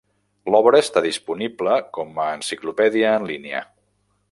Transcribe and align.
L'obra 0.53 0.79
està 0.83 1.03
disponible 1.05 1.77
com 1.99 2.17
a 2.25 2.31
enciclopèdia 2.39 3.13
en 3.21 3.29
línia. 3.35 3.63